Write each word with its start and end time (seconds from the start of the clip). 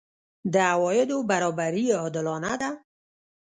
د 0.53 0.55
عوایدو 0.73 1.17
برابري 1.29 1.85
عادلانه 1.99 2.53
ده؟ 2.61 2.71